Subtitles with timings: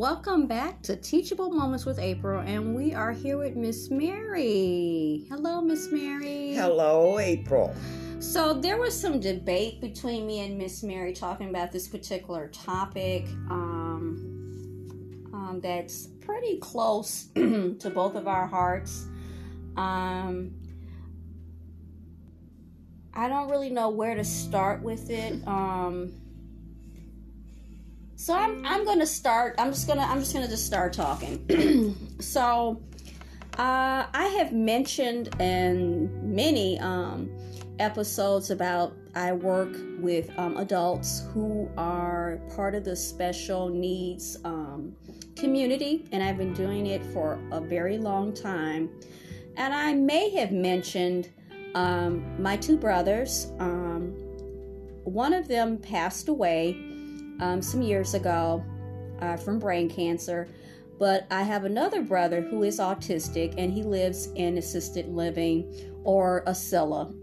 [0.00, 5.26] welcome back to Teachable Moments with April, and we are here with Miss Mary.
[5.28, 6.54] Hello, Miss Mary.
[6.54, 7.74] Hello, April.
[8.18, 13.26] So there was some debate between me and Miss Mary talking about this particular topic.
[13.50, 19.04] Um, um, that's pretty close to both of our hearts.
[19.76, 20.52] Um,
[23.12, 25.46] I don't really know where to start with it.
[25.46, 26.19] Um,
[28.20, 29.54] so I'm I'm gonna start.
[29.56, 31.96] I'm just gonna I'm just gonna just start talking.
[32.20, 32.82] so
[33.58, 37.30] uh, I have mentioned in many um,
[37.78, 44.94] episodes about I work with um, adults who are part of the special needs um,
[45.34, 48.90] community, and I've been doing it for a very long time.
[49.56, 51.30] And I may have mentioned
[51.74, 53.50] um, my two brothers.
[53.58, 54.12] Um,
[55.04, 56.89] one of them passed away
[57.40, 58.64] um, some years ago
[59.20, 60.48] uh, from brain cancer.
[60.98, 65.72] But I have another brother who is autistic and he lives in assisted living
[66.04, 67.14] or a CILA.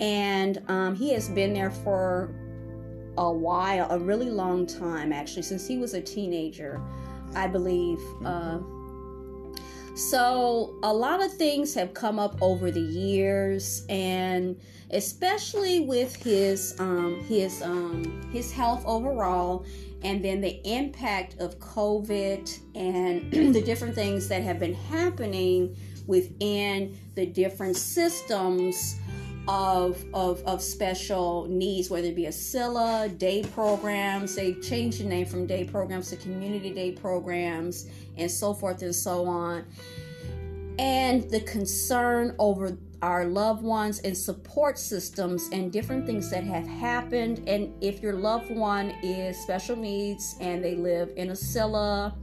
[0.00, 2.34] And um, he has been there for
[3.18, 6.80] a while, a really long time actually, since he was a teenager,
[7.34, 7.98] I believe.
[8.24, 8.58] Uh,
[9.94, 16.74] so a lot of things have come up over the years, and especially with his
[16.80, 19.64] um, his um, his health overall,
[20.02, 26.98] and then the impact of COVID and the different things that have been happening within
[27.14, 28.98] the different systems
[29.46, 34.34] of, of, of special needs, whether it be a CILA, day programs.
[34.34, 38.94] They changed the name from day programs to community day programs, and so forth and
[38.94, 39.64] so on.
[40.78, 46.66] And the concern over our loved ones and support systems and different things that have
[46.66, 47.46] happened.
[47.46, 52.14] And if your loved one is special needs and they live in a CILA,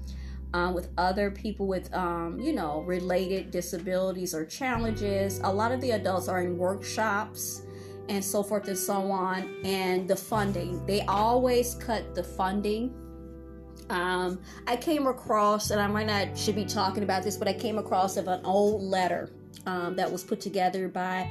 [0.54, 5.40] um, with other people with, um, you know, related disabilities or challenges.
[5.44, 7.64] A lot of the adults are in workshops
[8.10, 9.56] and so forth and so on.
[9.64, 12.94] And the funding, they always cut the funding.
[13.90, 17.54] Um, I came across, and I might not should be talking about this, but I
[17.54, 19.30] came across of an old letter
[19.66, 21.30] um, that was put together by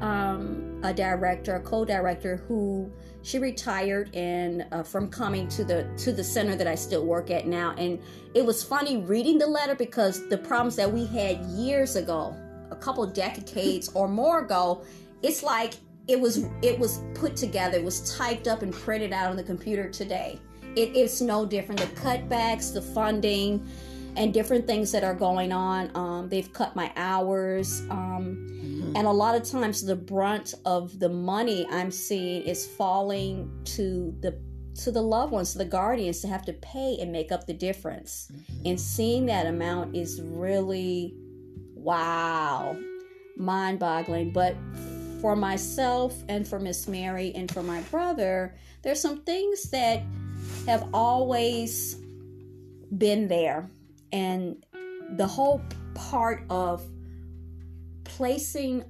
[0.00, 2.90] um, a director, a co-director who
[3.22, 7.30] she retired and uh, from coming to the to the center that I still work
[7.30, 7.74] at now.
[7.76, 8.00] And
[8.34, 12.34] it was funny reading the letter because the problems that we had years ago,
[12.70, 14.82] a couple decades or more ago,
[15.22, 15.74] it's like
[16.08, 19.42] it was it was put together, it was typed up and printed out on the
[19.42, 20.40] computer today.
[20.76, 21.80] It, it's no different.
[21.80, 23.66] The cutbacks, the funding,
[24.16, 25.90] and different things that are going on.
[25.96, 27.82] Um, they've cut my hours.
[27.90, 28.59] Um.
[28.96, 34.14] And a lot of times, the brunt of the money I'm seeing is falling to
[34.20, 34.38] the
[34.76, 37.52] to the loved ones, to the guardians, to have to pay and make up the
[37.52, 38.30] difference.
[38.32, 38.66] Mm-hmm.
[38.66, 41.14] And seeing that amount is really,
[41.74, 42.76] wow,
[43.36, 44.32] mind-boggling.
[44.32, 44.54] But
[45.20, 50.02] for myself and for Miss Mary and for my brother, there's some things that
[50.66, 51.96] have always
[52.96, 53.70] been there
[54.12, 54.64] and
[55.10, 55.60] the whole
[55.94, 56.82] part of
[58.20, 58.84] placing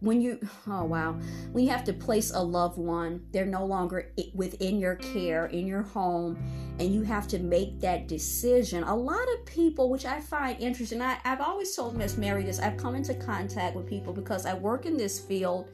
[0.00, 1.18] when you oh wow.
[1.52, 5.66] When you have to place a loved one they're no longer within your care in
[5.66, 6.42] your home
[6.78, 8.82] and you have to make that decision.
[8.84, 12.60] A lot of people which i find interesting I, i've always told miss mary this
[12.60, 15.68] i've come into contact with people because i work in this field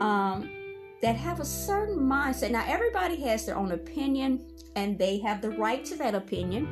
[0.00, 0.48] um,
[1.00, 2.52] that have a certain mindset.
[2.52, 6.68] Now everybody has their own opinion and they have the right to that opinion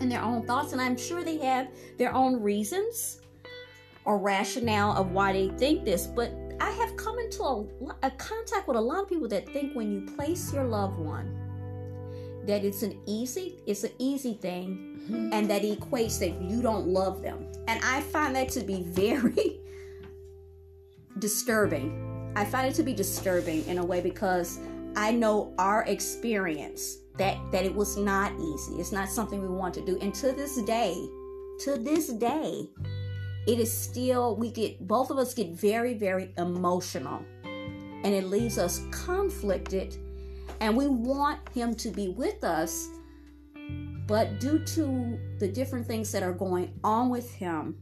[0.00, 3.19] and their own thoughts, and I'm sure they have their own reasons
[4.04, 6.06] or rationale of why they think this.
[6.06, 7.64] But I have come into a,
[8.02, 11.36] a contact with a lot of people that think when you place your loved one,
[12.46, 15.32] that it's an easy, it's an easy thing, mm-hmm.
[15.32, 17.46] and that equates that you don't love them.
[17.68, 19.60] And I find that to be very
[21.18, 22.32] disturbing.
[22.36, 24.60] I find it to be disturbing in a way because
[24.96, 28.74] I know our experience that that it was not easy.
[28.74, 29.98] It's not something we want to do.
[30.00, 30.94] And to this day,
[31.60, 32.68] to this day,
[33.46, 37.24] it is still we get both of us get very very emotional.
[38.02, 39.96] And it leaves us conflicted
[40.60, 42.88] and we want him to be with us.
[44.06, 47.76] But due to the different things that are going on with him,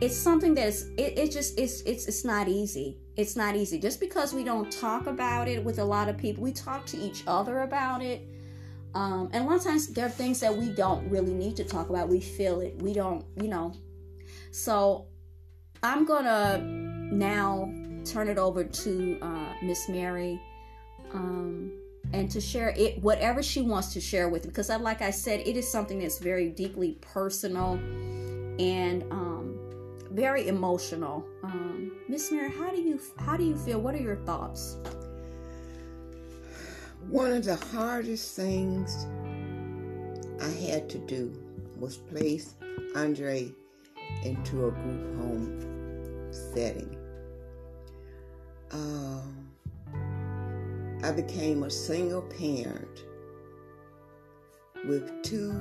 [0.00, 3.98] it's something that's it, it just it's it's it's not easy it's not easy just
[3.98, 7.24] because we don't talk about it with a lot of people we talk to each
[7.26, 8.28] other about it
[8.96, 11.64] um, and a lot of times there are things that we don't really need to
[11.64, 12.08] talk about.
[12.08, 12.80] We feel it.
[12.80, 13.74] We don't you know.
[14.50, 15.06] So
[15.82, 17.70] i'm gonna now
[18.04, 20.40] turn it over to uh, miss mary
[21.12, 21.70] um,
[22.12, 25.40] and to share it whatever she wants to share with because I, like i said
[25.40, 27.74] it is something that's very deeply personal
[28.58, 29.58] and um,
[30.12, 31.26] very emotional.
[31.42, 33.80] Um, miss mary how do you how do you feel?
[33.80, 34.78] What are your thoughts
[37.08, 39.06] one of the hardest things
[40.40, 41.32] i had to do
[41.78, 42.54] was place
[42.96, 43.50] andre
[44.24, 46.96] into a group home setting
[48.72, 49.46] um,
[51.02, 53.04] I became a single parent
[54.88, 55.52] with two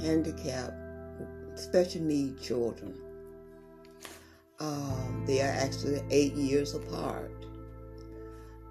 [0.00, 0.74] handicapped
[1.54, 2.94] special need children.
[4.60, 7.32] Um, they are actually eight years apart.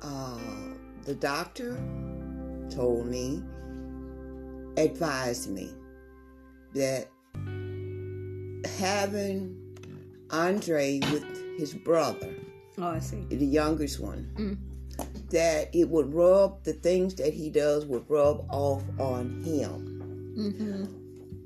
[0.02, 0.40] Uh,
[1.04, 1.78] the doctor
[2.70, 3.44] told me,
[4.78, 5.72] advised me
[6.74, 7.08] that
[8.78, 9.58] having
[10.32, 11.26] Andre with
[11.58, 12.34] his brother,
[12.78, 14.58] oh, I see, the youngest one, mm
[15.30, 20.36] that it would rub the things that he does would rub off on him.
[20.38, 20.86] Mm-hmm.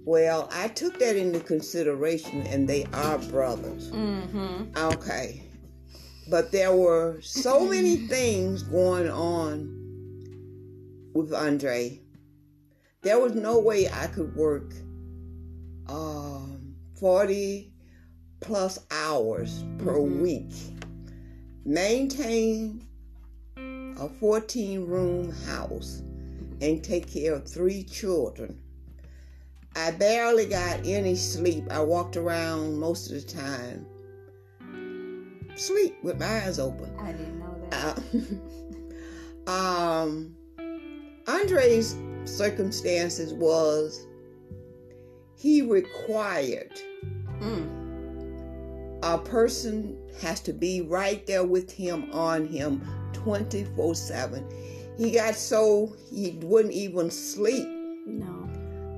[0.05, 3.91] Well, I took that into consideration, and they are brothers.
[3.91, 4.77] Mm-hmm.
[4.77, 5.43] Okay,
[6.29, 9.78] but there were so many things going on
[11.13, 11.99] with Andre.
[13.01, 14.73] There was no way I could work
[15.87, 17.71] um, forty
[18.41, 20.21] plus hours per mm-hmm.
[20.21, 20.53] week,
[21.65, 22.85] maintain
[23.99, 26.01] a 14 room house
[26.61, 28.57] and take care of three children.
[29.75, 31.65] I barely got any sleep.
[31.69, 33.85] I walked around most of the time,
[35.55, 36.91] sleep with my eyes open.
[36.99, 38.01] I didn't know that.
[39.47, 40.35] Uh, um,
[41.29, 41.95] Andre's
[42.25, 44.07] circumstances was
[45.35, 46.71] he required
[47.39, 48.99] mm.
[49.03, 52.81] a person has to be right there with him on him
[53.13, 54.43] 24 7.
[54.97, 57.67] He got so he wouldn't even sleep.
[58.07, 58.49] No.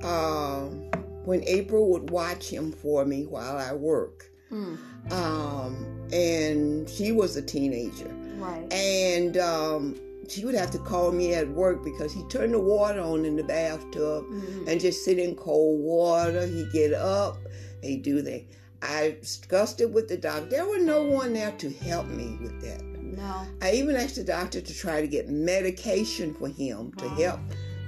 [0.02, 0.90] Um,
[1.24, 4.30] when April would watch him for me while I work.
[4.50, 4.78] Mm.
[5.12, 8.10] Um, and she was a teenager.
[8.38, 8.72] Right.
[8.72, 13.00] And um, she would have to call me at work because he turned the water
[13.00, 14.68] on in the bathtub mm-hmm.
[14.68, 16.46] and just sit in cold water.
[16.46, 17.38] He'd get up,
[17.82, 18.44] he'd do that.
[18.82, 20.46] I discussed it with the doctor.
[20.46, 22.82] There was no one there to help me with that.
[22.84, 23.46] No.
[23.60, 27.40] I even asked the doctor to try to get medication for him to help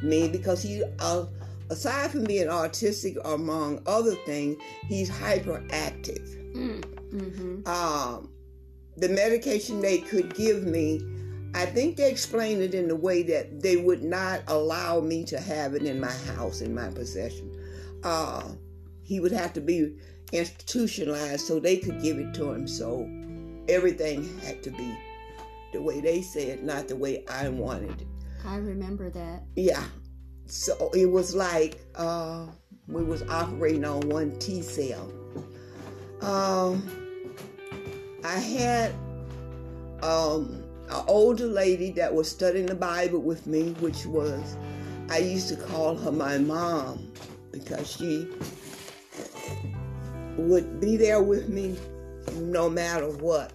[0.03, 1.25] me because he, uh,
[1.71, 6.55] aside from being autistic, among other things, he's hyperactive.
[6.55, 6.85] Mm.
[7.13, 7.69] Mm-hmm.
[7.69, 8.29] Um,
[8.97, 11.01] the medication they could give me,
[11.55, 15.39] I think they explained it in a way that they would not allow me to
[15.39, 17.51] have it in my house, in my possession.
[18.03, 18.43] Uh,
[19.03, 19.97] he would have to be
[20.33, 22.67] institutionalized so they could give it to him.
[22.67, 23.09] So
[23.69, 24.97] everything had to be
[25.73, 28.07] the way they said, not the way I wanted it.
[28.45, 29.45] I remember that.
[29.55, 29.85] Yeah.
[30.47, 32.47] So it was like uh,
[32.89, 35.11] we was operating on one T cell.
[36.21, 36.83] Um,
[38.25, 38.93] I had
[40.03, 44.57] um, an older lady that was studying the Bible with me, which was
[45.11, 47.13] I used to call her my mom
[47.53, 48.29] because she
[50.37, 51.77] would be there with me
[52.33, 53.53] no matter what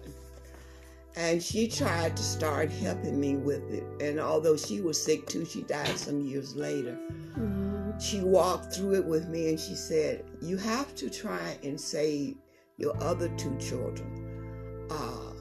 [1.16, 3.84] and she tried to start helping me with it.
[4.00, 6.96] And although she was sick too, she died some years later.
[7.38, 7.98] Mm-hmm.
[7.98, 12.36] She walked through it with me and she said, You have to try and save
[12.76, 14.86] your other two children.
[14.90, 15.32] Uh,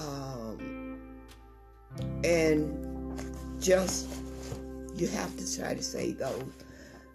[0.00, 0.65] um,
[2.24, 3.20] and
[3.60, 4.08] just,
[4.94, 6.44] you have to try to say those.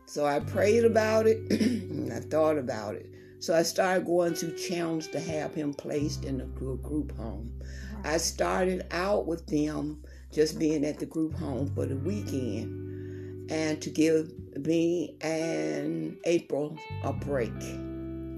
[0.06, 3.08] So I prayed about it and I thought about it.
[3.40, 7.52] So I started going to challenge to have him placed in a group home.
[8.04, 13.82] I started out with them just being at the group home for the weekend and
[13.82, 17.52] to give me and April a break.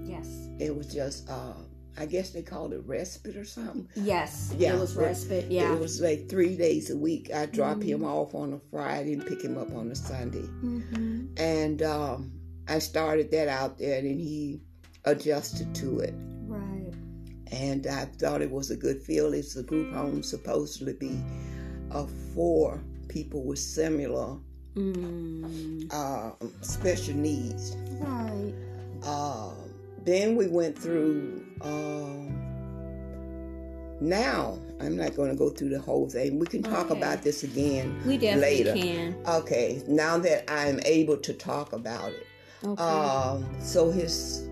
[0.04, 0.48] Yes.
[0.58, 1.54] It was just uh
[1.96, 3.88] I guess they called it respite or something.
[3.94, 4.54] Yes.
[4.58, 4.74] Yeah.
[4.74, 5.50] It was respite.
[5.50, 5.72] Yeah.
[5.72, 7.30] It was like three days a week.
[7.32, 7.88] I drop mm-hmm.
[7.88, 10.42] him off on a Friday and pick him up on a Sunday.
[10.42, 11.26] Mm-hmm.
[11.36, 12.32] And um,
[12.68, 14.60] I started that out there, and he
[15.04, 16.14] adjusted to it.
[16.46, 16.92] Right.
[17.52, 19.32] And I thought it was a good feel.
[19.32, 21.22] It's a group home supposed to be
[21.90, 24.36] of four people with similar
[24.74, 25.92] mm.
[25.92, 26.32] uh,
[26.62, 27.76] special needs.
[28.00, 28.52] Right.
[29.04, 29.52] Uh,
[30.04, 31.43] then we went through.
[31.60, 32.40] Um,
[34.00, 36.38] now I'm not going to go through the whole thing.
[36.38, 36.98] We can talk okay.
[36.98, 38.00] about this again.
[38.06, 38.74] We definitely later.
[38.74, 39.16] can.
[39.26, 39.82] Okay.
[39.86, 42.26] Now that I'm able to talk about it.
[42.64, 42.82] Okay.
[42.82, 44.48] Um, so his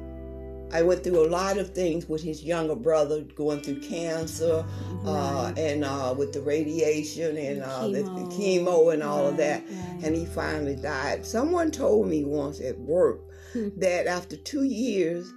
[0.75, 4.64] I went through a lot of things with his younger brother, going through cancer,
[5.04, 8.64] uh, and uh, with the radiation and The uh, the, the chemo.
[8.64, 9.62] chemo and all of that.
[9.68, 10.00] right.
[10.04, 11.26] And he finally died.
[11.26, 13.21] Someone told me once at work
[13.52, 13.68] Hmm.
[13.76, 15.30] that after two years,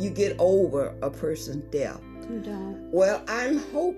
[0.00, 2.00] you get over a person's death.
[2.30, 2.90] You don't.
[2.92, 3.96] Well, I'm hope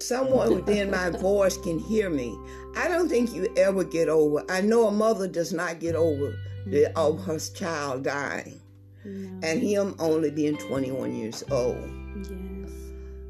[0.00, 2.36] someone within my voice can hear me.
[2.76, 4.44] I don't think you ever get over.
[4.48, 6.36] I know a mother does not get over
[6.66, 8.60] the of her child dying,
[9.04, 9.40] No.
[9.48, 11.78] and him only being 21 years old.
[12.16, 12.70] yes.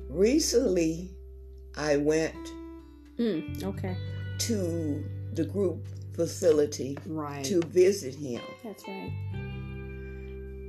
[0.09, 1.11] Recently,
[1.77, 2.35] I went
[3.19, 3.97] Mm, okay.
[4.39, 7.45] to the group facility Right.
[7.45, 9.13] to visit him, That's right.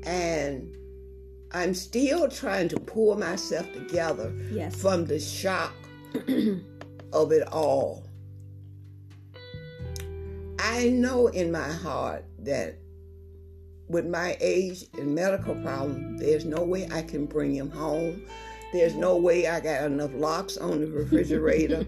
[0.05, 0.75] and
[1.51, 4.75] I'm still trying to pull myself together Yes.
[4.75, 5.73] from the shock
[7.13, 8.05] of it all.
[10.59, 12.77] I know in my heart that
[13.87, 18.23] with my age and medical problem, there's no way I can bring him home.
[18.71, 21.85] There's no way I got enough locks on the refrigerator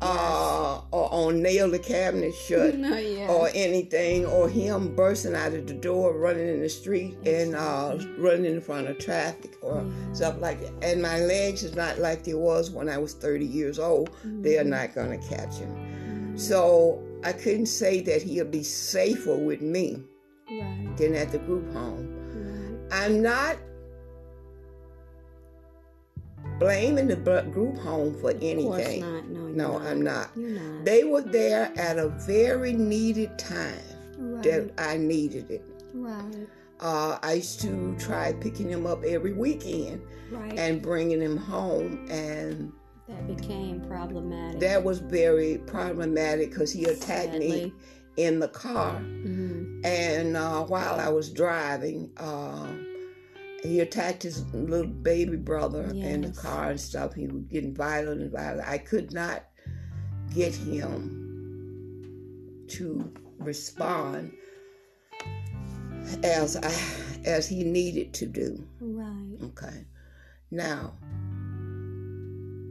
[0.00, 3.28] uh, or on nail the cabinet shut no, yeah.
[3.28, 7.98] or anything, or him bursting out of the door, running in the street, and uh,
[8.18, 10.72] running in front of traffic or stuff like that.
[10.82, 14.10] And my legs is not like they was when I was 30 years old.
[14.24, 16.36] They are not going to catch him.
[16.38, 20.02] So I couldn't say that he'll be safer with me
[20.50, 20.96] right.
[20.96, 22.12] than at the group home.
[22.88, 23.02] Right.
[23.04, 23.56] I'm not
[26.58, 27.16] blaming the
[27.52, 29.00] group home for Of course anything.
[29.00, 29.28] not.
[29.28, 29.86] No, No, not.
[29.86, 30.30] I'm not.
[30.36, 30.84] You're not.
[30.84, 33.78] They were there at a very needed time
[34.18, 34.42] right.
[34.42, 35.64] that I needed it.
[35.94, 36.46] right.
[36.78, 40.58] Uh, I used to try picking him up every weekend Right.
[40.58, 42.70] and bringing him home, and
[43.08, 44.60] that became problematic.
[44.60, 47.72] that was very problematic because he attacked me
[48.18, 49.00] in the car.
[49.00, 49.86] Mhm.
[49.86, 52.66] And uh, while I was driving, uh,
[53.66, 57.14] he attacked his little baby brother in the car and stuff.
[57.14, 58.68] He was getting violent and violent.
[58.68, 59.44] I could not
[60.34, 64.32] get him to respond
[66.22, 66.72] as I,
[67.24, 68.64] as he needed to do.
[68.80, 69.38] Right.
[69.42, 69.84] Okay.
[70.50, 70.94] Now,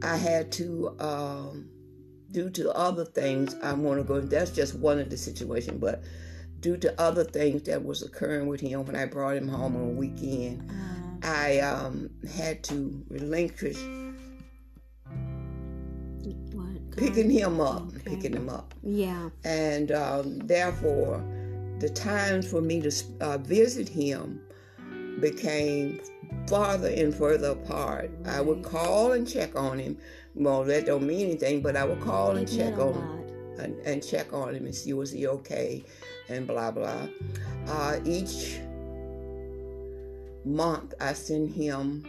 [0.02, 1.68] I had to, um,
[2.30, 4.20] due to other things, I want to go.
[4.20, 6.02] That's just one of the situations, but
[6.66, 9.82] due to other things that was occurring with him when I brought him home on
[9.82, 13.78] a weekend, Uh, I um, had to relinquish
[16.52, 16.96] what?
[16.96, 18.16] picking him up, Okay.
[18.16, 19.30] picking him up, Yeah.
[19.44, 21.22] and um, therefore,
[21.78, 24.40] the times for me to uh, visit him
[25.20, 26.00] became
[26.48, 28.10] farther and further apart.
[28.24, 29.98] I would call and check on him.
[30.34, 33.25] Well, that don't mean anything, but I would call and check on him.
[33.58, 35.84] And, and check on him and see was he okay
[36.28, 37.06] and blah blah.
[37.68, 38.58] Uh, each
[40.44, 42.04] month I send him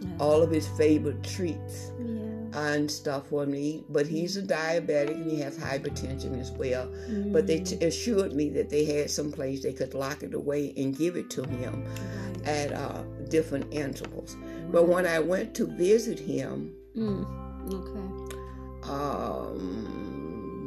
[0.00, 0.08] Yeah.
[0.20, 2.70] all of his favorite treats Yeah.
[2.70, 3.84] and stuff for me.
[3.88, 6.88] But he's a diabetic and he has hypertension as well.
[7.32, 10.34] But they Mm, t- assured me that they had some place they could lock it
[10.34, 12.46] away and give it to him right.
[12.48, 14.36] at uh, different intervals.
[14.70, 17.24] But when I went to visit him, Mm,
[17.72, 18.88] okay.
[18.90, 20.03] um,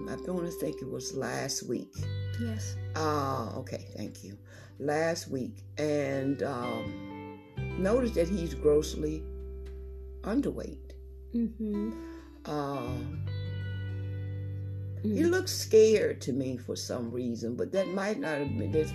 [0.09, 1.93] I don't want to think it was last week.
[2.39, 2.75] Yes.
[2.95, 4.37] Ah, okay, thank you.
[4.79, 7.39] Last week, and um,
[7.77, 9.23] noticed that he's grossly
[10.21, 10.91] underweight.
[11.35, 11.91] Mm-hmm.
[12.45, 12.87] Uh,
[15.03, 15.29] he Mm.
[15.31, 18.71] looks scared to me for some reason, but that might not have been.
[18.71, 18.91] There's,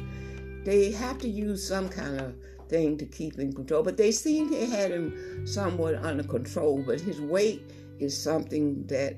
[0.64, 2.34] they have to use some kind of
[2.68, 6.82] thing to keep in control, but they seem to had him somewhat under control.
[6.84, 7.62] But his weight
[7.98, 9.16] is something that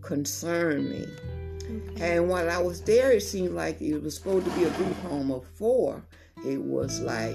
[0.00, 1.06] concerned me.
[1.64, 2.16] Okay.
[2.16, 4.94] And while I was there, it seemed like it was supposed to be a group
[5.00, 6.02] home of four.
[6.46, 7.34] It was like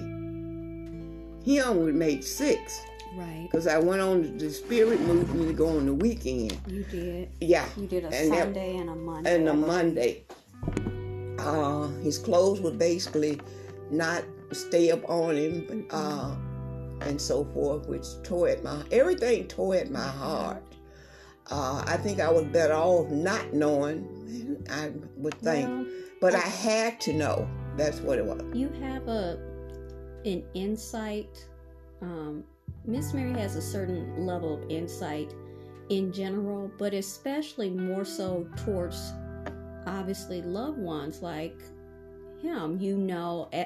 [1.45, 2.81] him would make six
[3.15, 3.47] Right.
[3.49, 6.57] because I went on the spirit moved me to go on the weekend.
[6.67, 7.29] You did.
[7.39, 9.35] Yeah, You did a And that- Sunday and a Monday.
[9.35, 9.53] and a.
[9.53, 10.23] Monday.
[11.39, 13.39] Uh, his clothes were basically
[13.91, 16.35] not stay up on him, uh,
[17.01, 20.61] and so forth, which tore at my everything tore at my heart.
[21.49, 24.63] Uh, I think I was better off not knowing.
[24.69, 25.85] I would think, Well,
[26.19, 27.47] but I had to know.
[27.77, 28.41] That's what it was.
[28.53, 29.37] you have a
[30.25, 31.47] an insight.
[32.01, 32.43] Um,
[32.85, 35.33] Miss Mary has a certain level of insight
[35.89, 39.13] in general, but especially more so towards
[39.85, 41.61] obviously loved ones like
[42.41, 42.77] him.
[42.79, 43.65] You know, eh,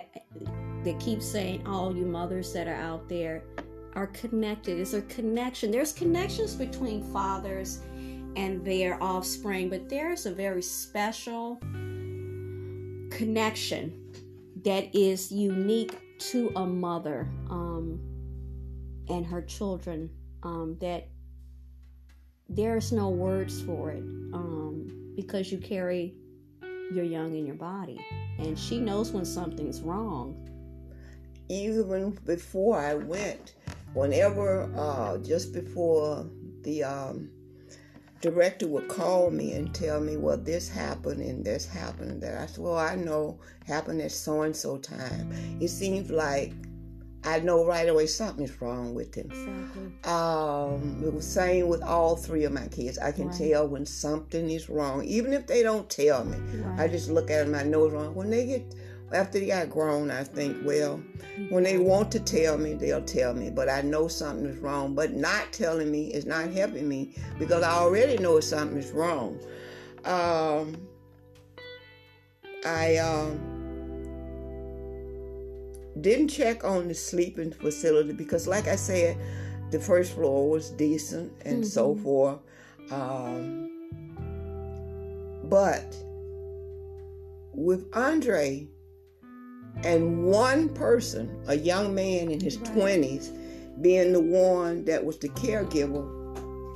[0.83, 3.43] they keep saying all you mothers that are out there
[3.95, 4.79] are connected.
[4.79, 5.71] Is there connection?
[5.71, 7.79] There's connections between fathers
[8.35, 11.57] and their offspring, but there's a very special
[13.11, 13.97] connection
[14.63, 17.99] that is unique to a mother um,
[19.09, 20.09] and her children
[20.43, 21.09] um, that
[22.47, 26.13] there's no words for it um, because you carry
[26.93, 27.99] your young in your body
[28.37, 30.35] and she knows when something's wrong
[31.47, 33.55] even before i went
[33.93, 36.29] whenever uh, just before
[36.63, 37.29] the um,
[38.21, 42.37] director would call me and tell me, well, this happened and this happened and that.
[42.41, 45.31] I said, well, I know happened at so and so time.
[45.59, 46.53] It seems like
[47.23, 49.27] I know right away something's wrong with him.
[49.29, 52.97] exactly Um, it was same with all three of my kids.
[52.97, 53.37] I can Right.
[53.51, 56.37] tell when something is wrong, even if they don't tell me.
[56.77, 57.53] I just look at them.
[57.53, 58.15] I know it's wrong.
[58.15, 58.75] When they get
[59.13, 61.01] after they got grown, I think, well,
[61.49, 63.49] when they want to tell me, they'll tell me.
[63.49, 64.95] But I know something is wrong.
[64.95, 69.39] But not telling me is not helping me because I already know something is wrong.
[70.05, 70.75] Um,
[72.65, 73.39] I um,
[75.99, 79.17] didn't check on the sleeping facility because, like I said,
[79.71, 82.39] the first floor was decent and so forth.
[82.91, 83.69] Um,
[85.45, 85.95] but
[87.53, 88.67] with Andre
[89.83, 92.99] and one person, a young man in his Right.
[93.01, 93.31] 20s,
[93.81, 96.05] being the one that was the caregiver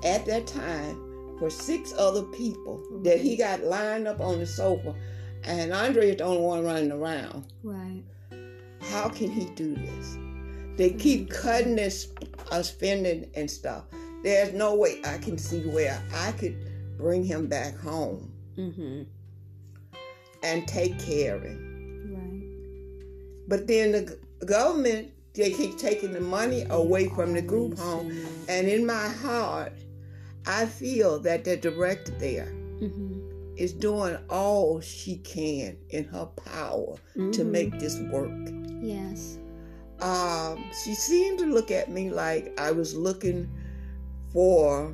[0.04, 1.02] at that time
[1.40, 4.96] for six other people that he got lined up on the sofa,
[5.44, 7.46] and Andre is the only one running around.
[7.64, 8.04] right
[8.82, 10.18] How can he do this?
[10.78, 12.08] They keep cutting this
[12.52, 13.86] uh, spending and stuff.
[14.24, 16.58] There's no way I can see where I could
[16.98, 19.04] bring him back home mm-hmm
[20.46, 21.75] and take care of him.
[23.48, 28.12] But then the government, they keep taking the money away from the group home.
[28.48, 29.74] And in my heart,
[30.48, 33.22] I feel that the director there Mhm.
[33.58, 37.52] is doing all she can in her power to Mhm.
[37.52, 38.32] make this work.
[38.82, 39.38] yes
[40.02, 43.50] um, she seemed to look at me like I was looking
[44.34, 44.94] for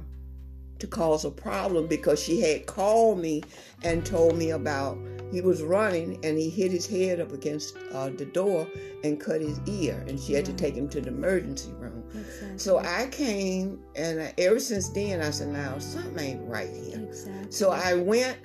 [0.78, 3.42] to cause a problem because she had called me
[3.84, 4.98] and told me about
[5.32, 8.68] he was running and he hit his head up against uh, the door
[9.04, 12.04] and cut his ear and she had to take him to the emergency room.
[12.14, 16.70] exactly So I came and I, ever since then I said, now something ain't right
[16.70, 17.00] here.
[17.08, 18.38] exactly So I went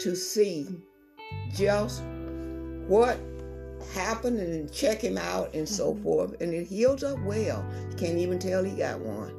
[0.00, 0.66] to see
[1.54, 2.02] just
[2.88, 3.18] what
[3.94, 6.02] happened and check him out and so Mhm.
[6.02, 6.34] forth.
[6.40, 7.64] And it healed up well.
[7.90, 9.32] You can't even tell he got one.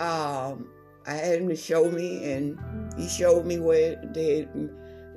[0.00, 0.68] Um,
[1.06, 2.58] I had him to show me, and
[2.96, 4.54] he showed me where they had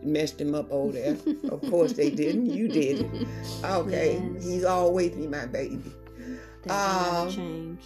[0.06, 1.18] messed him up over there.
[1.52, 2.48] of course they didn't.
[2.48, 3.28] You did it.
[3.63, 4.22] Okay.
[4.34, 4.46] Yes.
[4.46, 5.82] He's always be my baby.
[6.63, 7.84] that um, um, change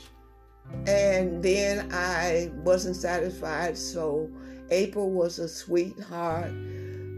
[0.88, 4.29] And then I wasn't satisfied, so
[4.71, 6.51] April was a sweetheart.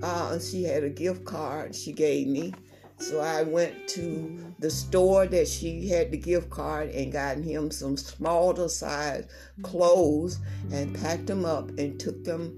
[0.04, 2.54] Uh, she had a gift card she gave me.
[3.02, 7.72] So I went to the store that she had the gift card and gotten him
[7.72, 9.26] some smaller size
[9.64, 10.38] clothes
[10.72, 12.56] and packed them up and took them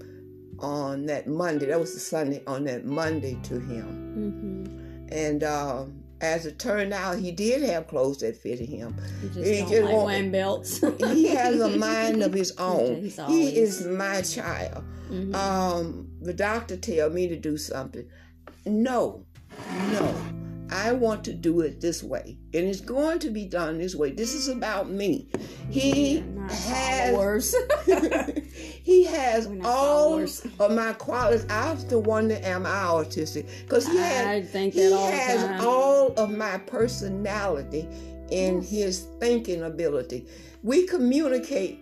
[0.64, 1.66] on that Monday.
[1.66, 3.86] That was the Sunday on that Monday to him.
[4.16, 5.84] mm-hmm And uh,
[6.20, 8.96] as it turned out, he did have clothes that fitted him.
[9.22, 10.78] you just He don't just like wearing belts
[11.12, 13.02] he has a mind of his own.
[13.02, 14.84] He's He is my child.
[15.10, 15.34] Mhm.
[15.34, 18.06] Um, the doctor tell me to do something.
[18.64, 19.26] No,
[19.92, 20.14] no.
[20.70, 24.10] I want to do it this way, and it's going to be done this way.
[24.12, 25.28] This is about me.
[25.70, 27.54] He We're has
[28.82, 30.46] he has all followers.
[30.58, 31.46] of my qualities.
[31.50, 36.12] I one that am I autistic because he has I think he all has all
[36.14, 37.88] of my personality
[38.30, 38.70] in Yes.
[38.70, 40.26] his thinking ability.
[40.62, 41.80] We communicate.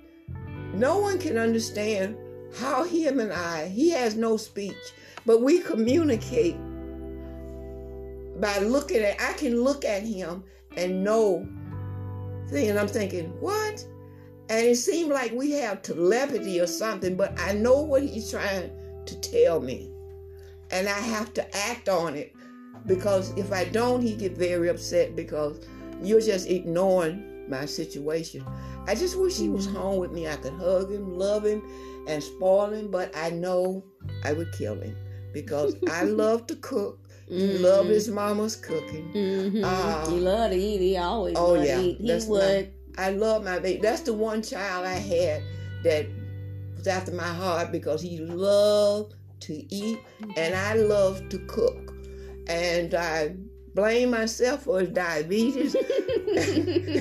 [0.74, 2.16] No one can understand
[2.58, 4.74] how him and I, he has no speech,
[5.24, 6.56] but we communicate
[8.42, 10.42] by looking at, I can look at him
[10.76, 11.48] and know
[12.48, 12.68] thing.
[12.68, 13.86] And I'm thinking, what?
[14.48, 18.70] And it seemed like we have telepathy or something, but I know what he's trying
[19.06, 19.90] to tell me.
[20.72, 22.34] And I have to act on it
[22.86, 25.64] because if I don't, he get very upset because
[26.02, 28.44] you're just ignoring my situation.
[28.86, 30.26] I just wish he was home with me.
[30.26, 31.62] I could hug him, love him,
[32.08, 33.84] and spoil him, but I know
[34.24, 34.96] I would kill him
[35.32, 36.98] because I love to cook.
[37.32, 39.10] He love his mama's cooking.
[39.12, 39.64] Mm-hmm.
[39.64, 40.80] Uh, he loved to eat.
[40.80, 41.76] He always oh, loved yeah.
[41.76, 42.00] to eat.
[42.00, 42.72] He That's would.
[42.98, 43.80] I love my baby.
[43.80, 45.42] That's the one child I had
[45.82, 46.06] that
[46.76, 49.98] was after my heart because he loved to eat
[50.36, 51.94] and I love to cook.
[52.48, 53.34] And I
[53.74, 55.74] blame myself for his diabetes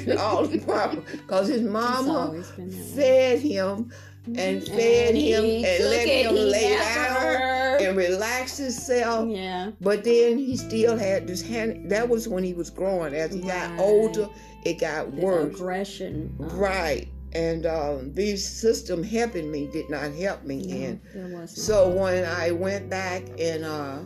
[0.06, 2.94] and all the problems because his mama always been way.
[2.96, 3.92] fed him
[4.26, 9.28] and fed him and let him lay down and relax himself.
[9.30, 9.72] Yeah.
[9.82, 11.90] But then he still had this hand.
[11.90, 13.14] That was when he was growing.
[13.14, 14.30] As he got older,
[14.64, 15.56] it got The worse.
[15.56, 16.36] aggression.
[16.40, 17.08] um, Right.
[17.34, 20.58] And um, these system helping me did not help me.
[20.58, 24.00] Yeah, And so when I went back and uh,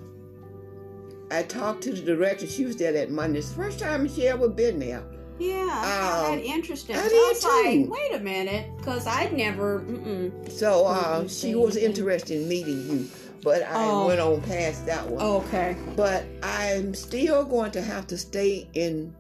[1.32, 3.40] I talked to the director, she was there that Monday.
[3.40, 5.04] It's the first time she ever been there.
[5.40, 6.96] Yeah, I found um, that interesting.
[6.96, 7.92] I I was like, too.
[7.92, 9.82] wait a minute, because I'd never.
[9.82, 10.52] Mm-mm.
[10.52, 11.86] So uh, she was same.
[11.86, 13.10] interested in meeting you,
[13.44, 14.08] but I Oh.
[14.08, 15.22] went on past that one.
[15.24, 15.76] Okay.
[15.96, 19.14] But I'm still going to have to stay in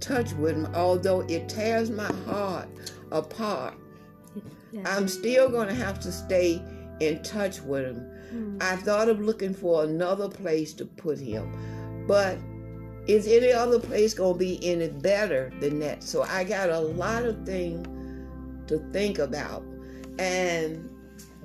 [0.00, 2.68] touch with him, although it tears my heart
[3.10, 3.74] apart.
[4.72, 4.82] Yeah.
[4.84, 6.60] I'm still going to have to stay
[7.00, 8.10] in touch with him.
[8.34, 8.62] Mm.
[8.62, 12.36] I thought of looking for another place to put him, but
[13.06, 16.02] is any other place going to be any better than that?
[16.02, 17.86] So I got a lot of things
[18.68, 19.62] to think about,
[20.18, 20.90] and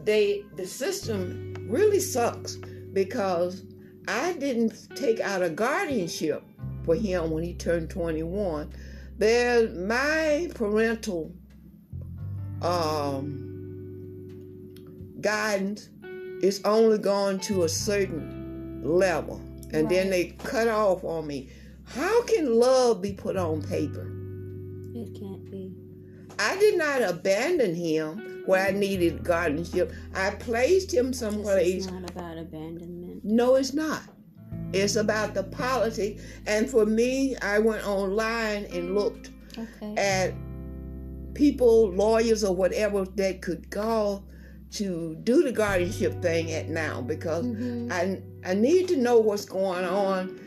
[0.03, 2.55] they the system really sucks
[2.93, 3.63] because
[4.07, 6.43] I didn't take out a guardianship
[6.83, 8.73] for him when he turned 21.
[9.17, 11.31] There, my parental
[12.61, 13.47] um,
[15.21, 15.89] guidance
[16.41, 19.39] is only going to a certain level,
[19.73, 21.49] and then they cut off on me.
[21.85, 24.07] How can love be put on paper?
[24.93, 25.73] It can't be.
[26.39, 29.91] I did not abandon him where I needed guardianship.
[30.15, 31.85] I placed him someplace.
[31.85, 33.23] is not about abandonment.
[33.23, 34.01] No, it's not.
[34.73, 36.21] It's about the politics.
[36.47, 39.95] And for me, I went online and looked Okay.
[39.97, 40.33] at
[41.33, 44.23] people, lawyers, or whatever that could call
[44.71, 47.91] to do the guardianship thing at now because Mhm.
[47.91, 50.39] I I need to know what's going on.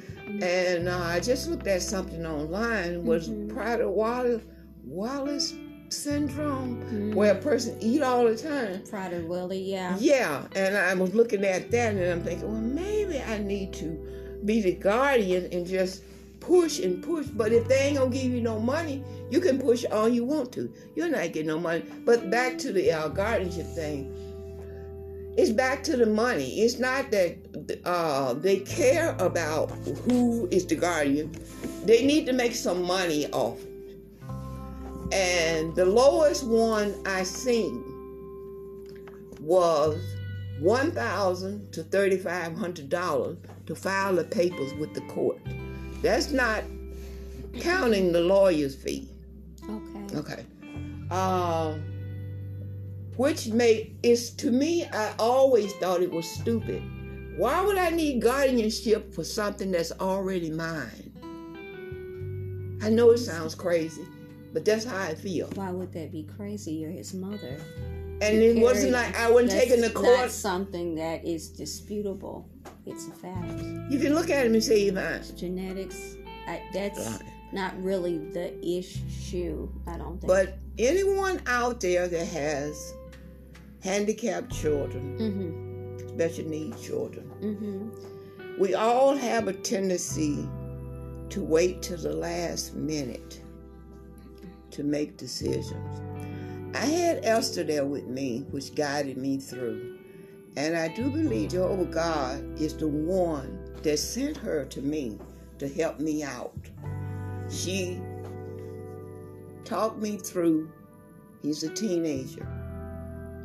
[0.43, 3.49] And uh, I just looked at something online was Mhm.
[3.53, 4.43] Prader Wallace
[4.87, 5.55] Wallace
[5.91, 7.15] syndrome, Mhm.
[7.15, 8.81] where a person eat all the time.
[8.91, 9.97] Prader Willi, yeah.
[10.01, 13.97] Yeah, and I was looking at that and I'm thinking, well, maybe I need to
[14.45, 16.03] be the guardian and just
[16.47, 17.27] push and push.
[17.27, 20.53] But if they ain't gonna give you no money, you can push all you want
[20.53, 20.73] to.
[20.95, 21.85] You're not getting no money.
[22.05, 24.13] But back to the uh, guardianship thing,
[25.37, 26.61] it's back to the money.
[26.61, 27.37] It's not that
[27.85, 29.71] uh, they care about
[30.07, 31.35] who is the guardian.
[31.85, 33.59] They need to make some money off.
[33.61, 33.69] it.
[35.13, 37.85] And the lowest one I seen
[39.41, 40.01] was
[40.61, 45.39] one thousand to thirty five hundred dollars to file the papers with the court.
[46.05, 46.63] That's not
[47.61, 49.09] counting the lawyer's fee.
[49.67, 50.19] Okay.
[50.19, 50.45] Okay.
[51.11, 51.83] Um,
[53.17, 56.83] which made is to me, I always thought it was stupid.
[57.39, 61.11] Why would I need guardianship for something that's already mine?
[62.83, 64.07] I know it sounds crazy,
[64.53, 65.47] but that's how I feel.
[65.55, 66.75] Why would that be crazy?
[66.75, 67.59] You're his mother.
[68.21, 70.31] And it wasn't like I wasn't taking the court.
[70.31, 72.47] something that is disputable.
[72.87, 73.63] It's a fact.
[73.91, 75.23] You can look at him and say you're mine.
[75.37, 76.17] Genetics,
[76.47, 77.23] I, that's Right.
[77.53, 79.69] not really the issue.
[79.87, 80.27] I don't think.
[80.27, 82.95] But anyone out there that has
[83.83, 86.09] handicapped children, Mm-hmm.
[86.09, 88.61] special needs children, Mm-hmm.
[88.61, 90.47] we all have a tendency
[91.31, 93.41] to wait till the last minute
[94.71, 96.01] to make decisions.
[96.77, 99.94] I had Esther there with me, which guided me through.
[100.57, 105.19] And I do believe Jehovah oh, God is the one that sent her to me
[105.59, 106.55] to help me out.
[107.51, 108.01] She
[109.65, 110.71] talked me through.
[111.43, 112.47] He's a teenager.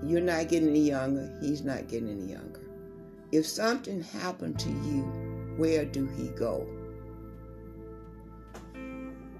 [0.05, 1.35] You're not getting any younger.
[1.41, 2.61] He's not getting any younger.
[3.31, 5.01] If something happened to you,
[5.57, 6.67] where do he go?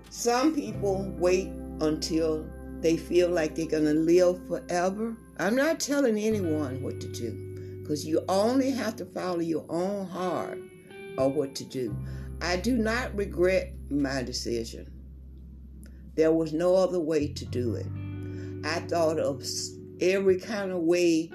[0.10, 1.50] Some people wait
[1.82, 2.46] until
[2.82, 5.16] they feel like they're going to live forever.
[5.38, 7.49] I'm not telling anyone what to do
[7.90, 10.60] because you only have to follow your own heart
[11.18, 11.98] of what to do.
[12.40, 14.92] I do not regret my decision.
[16.14, 17.88] There was no other way to do it.
[18.64, 19.44] I thought of
[20.02, 21.32] every kind of way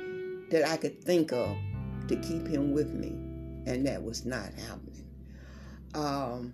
[0.51, 1.57] that I could think of
[2.07, 3.09] to keep him with me,
[3.67, 5.09] and that was not happening.
[5.97, 6.53] Um,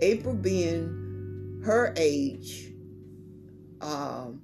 [0.00, 2.70] April being her age,
[3.80, 4.42] um,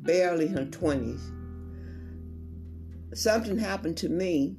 [0.00, 1.37] barely her 20s,
[3.14, 4.56] something happened to me.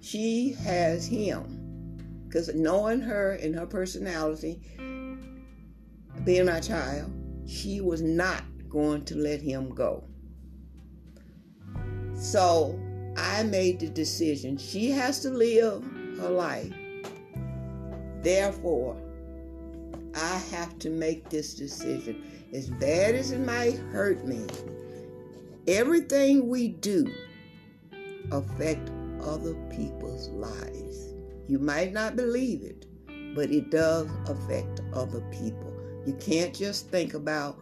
[0.00, 2.24] She has him.
[2.26, 4.60] Because knowing her and her personality,
[6.24, 7.10] being my child,
[7.46, 10.04] she was not going to let him go.
[12.14, 12.78] So
[13.16, 14.58] I made the decision.
[14.58, 15.82] She has to live
[16.18, 16.72] her life.
[18.22, 19.00] Therefore,
[20.14, 22.22] I have to make this decision.
[22.52, 24.44] As bad as it might hurt me,
[25.68, 27.12] everything we do
[28.32, 28.90] affect
[29.22, 31.12] other people's lives.
[31.46, 32.86] You might not believe it,
[33.34, 35.74] but it does affect other people.
[36.06, 37.58] You can't just think about,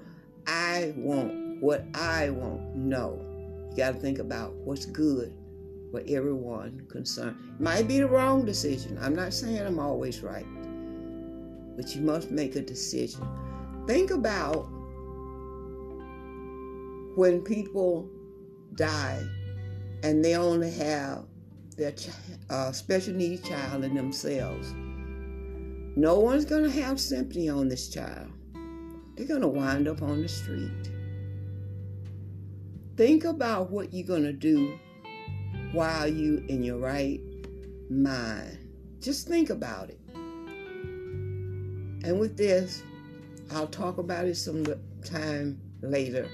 [0.46, 2.76] I want what I want.
[2.76, 3.20] No.
[3.70, 5.36] You got to think about what's good
[5.90, 7.36] for everyone concerned.
[7.58, 8.98] Might be the wrong decision.
[9.00, 10.46] I'm not saying I'm always right,
[11.76, 13.26] but you must make a decision.
[13.88, 14.68] Think about
[17.16, 18.08] when people
[18.74, 19.26] die
[20.02, 21.24] and they only have
[21.76, 21.94] their
[22.50, 24.72] uh, special needs child in themselves.
[25.96, 28.30] No one's going to have sympathy on this child.
[29.16, 30.90] They're going to wind up on the street.
[32.96, 34.78] Think about what you're going to do
[35.72, 37.20] while you in your right
[37.88, 38.58] mind.
[39.00, 40.00] Just think about it.
[42.04, 42.82] And with this,
[43.52, 44.66] I'll talk about it some
[45.02, 46.28] time later.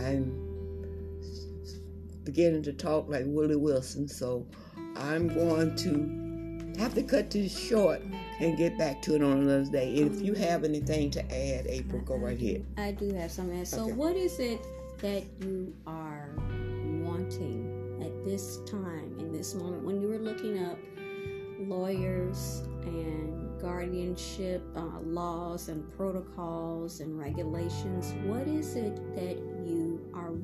[0.00, 0.32] I'm
[2.24, 4.46] beginning to talk like Willie Wilson, so
[4.96, 8.00] I'm going to have to cut this short
[8.40, 9.94] and get back to it on another day.
[9.94, 12.64] If you have anything to add, April, go right ahead.
[12.78, 13.64] I do have something.
[13.64, 13.92] So, Okay.
[13.92, 14.60] what is it
[15.00, 16.30] that you are
[17.02, 20.78] wanting at this time, in this moment, when you were looking up
[21.60, 28.14] lawyers and guardianship uh, laws and protocols and regulations?
[28.24, 29.36] What is it that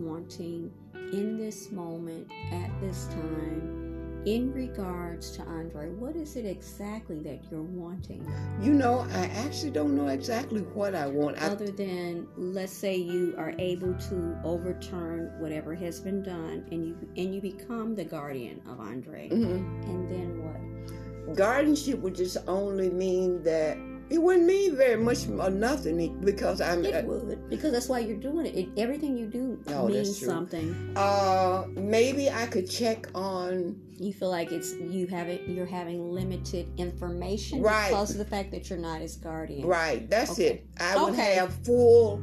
[0.01, 0.71] wanting
[1.13, 4.23] in this moment, at this time?
[4.27, 8.27] In regards to Andre, what is it exactly that you're wanting?
[8.61, 11.41] You know, I actually don't know exactly what I want.
[11.41, 16.85] I, other than let's say you are able to overturn whatever has been done and
[16.85, 19.85] you and you become the guardian of Andre Mhm.
[19.85, 23.77] and then what Guardianship would just only mean that
[24.09, 26.85] it wouldn't mean very much or nothing because I'm.
[26.85, 30.93] it would because that's why you're doing it, it everything you do Oh, means something
[30.97, 33.81] Uh, maybe I could check on.
[33.99, 37.89] you feel like it's you have it you're having limited information Right.
[37.91, 40.47] because of the fact that you're not his guardian Right, that's Okay.
[40.49, 40.67] it.
[40.79, 41.35] I would Okay.
[41.35, 42.23] have full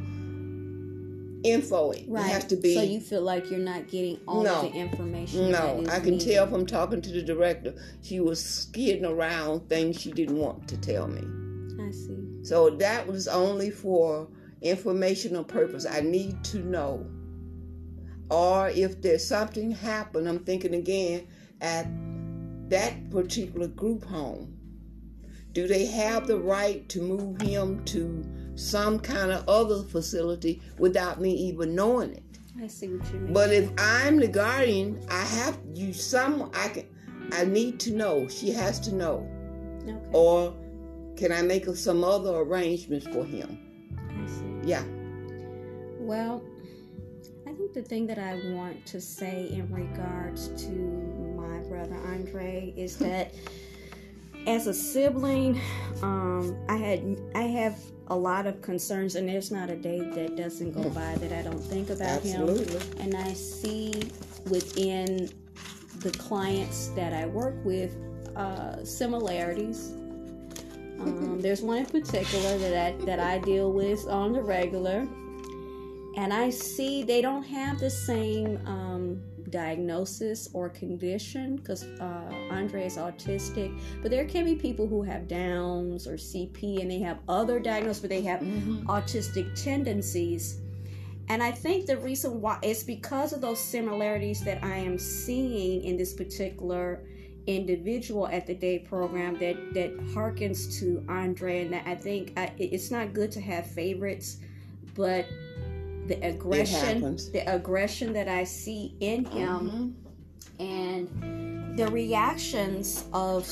[1.44, 1.92] info.
[1.92, 2.74] It right has to be.
[2.76, 4.62] so you feel like you're not getting all No.
[4.62, 6.32] the information no, I can needed.
[6.34, 7.74] tell from talking to the director.
[8.02, 11.22] She was skidding around things she didn't want to tell me.
[11.80, 14.28] I see So that was only for
[14.62, 15.86] informational purpose.
[15.86, 17.06] I need to know.
[18.30, 21.28] Or if there's something happened, I'm thinking again
[21.62, 21.88] at
[22.70, 24.58] that particular group home.
[25.52, 31.22] Do they have the right to move him to some kind of other facility without
[31.22, 32.24] me even knowing it?
[32.62, 36.68] i see what you mean But if I'm the guardian, I have you some I
[36.70, 36.86] can
[37.32, 38.28] I need to know.
[38.28, 39.28] She has to know.
[39.88, 40.54] okay Or
[41.16, 43.58] can I make some other arrangements for him?
[43.98, 44.84] i see Yeah.
[46.00, 46.44] Well,
[47.48, 50.72] I think the thing that I want to say in regards to
[51.38, 53.34] my brother Andre is that
[54.46, 55.60] as a sibling,
[56.02, 60.36] um, I had I have a lot of concerns, and there's not a day that
[60.36, 62.42] doesn't go by that I don't think about him.
[62.42, 63.02] Absolutely.
[63.02, 63.94] And I see
[64.50, 65.30] within
[66.00, 67.96] the clients that I work with
[68.36, 69.94] uh, similarities.
[71.00, 75.08] Um, there's one in particular that I, that I deal with on the regular,
[76.16, 79.22] and I see they don't have the same um,
[79.54, 85.28] diagnosis or condition because uh, Andre is autistic, but there can be people who have
[85.28, 90.60] Downs or CP and they have other diagnoses, but they have autistic tendencies.
[91.30, 95.84] And I think the reason why it's because of those similarities that I am seeing
[95.84, 97.06] in this particular
[97.48, 102.52] individual at the day program that that harkens to Andre and that I think I,
[102.58, 104.38] it's not good to have favorites
[104.96, 105.26] but
[106.08, 107.02] the aggression
[107.34, 109.96] the aggression that I see in him
[110.60, 110.62] Mhm.
[110.62, 113.46] and the reactions of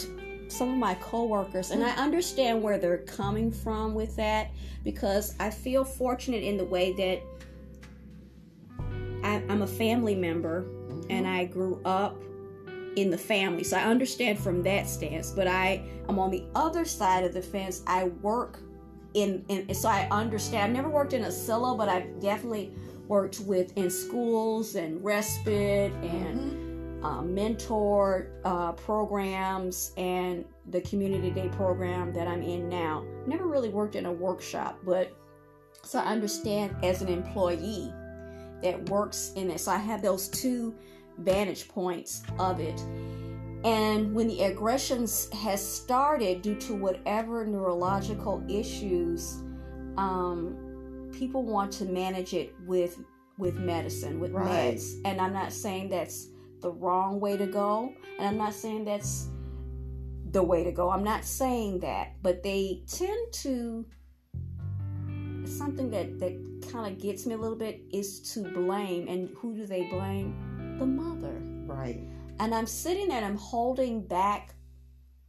[0.48, 4.52] some of my coworkers and I understand where they're coming from with that
[4.84, 7.22] because I feel fortunate in the way that
[9.24, 10.66] I, I'm a family member
[11.10, 12.22] and I grew up
[12.96, 16.86] in the family so I understand from that stance but I I'm on the other
[16.86, 18.60] side of the fence I work
[19.14, 22.74] in, in so I understand I've never worked in a silo but I've definitely
[23.08, 31.50] worked with in schools and respite and uh, mentor uh, programs and the community day
[31.50, 33.04] program that I'm in now.
[33.26, 35.12] Never really worked in a workshop, but
[35.84, 37.92] so I understand as an employee
[38.62, 39.60] that works in it.
[39.60, 40.76] So I have those two
[41.24, 42.80] vantage points of it.
[43.64, 49.44] And when the aggressions has started due to whatever neurological issues,
[49.98, 53.00] um, people want to manage it with
[53.38, 54.76] with medicine, with Right.
[54.76, 55.02] meds.
[55.04, 56.28] And I'm not saying that's
[56.60, 59.30] the wrong way to go, and I'm not saying that's
[60.32, 60.92] the way to go.
[60.92, 63.86] I'm not saying that, but they tend to
[65.46, 66.34] something that that
[66.72, 70.36] kind of gets me a little bit is to blame and who do they blame?
[70.82, 71.42] The mother.
[71.68, 72.04] Right.
[72.40, 74.56] And I'm sitting there and I'm holding back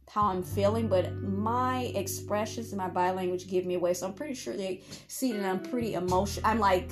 [0.09, 3.93] how I'm feeling, but my expressions and my body language give me away.
[3.93, 6.45] So I'm pretty sure they see that I'm pretty emotional.
[6.49, 6.91] I'm like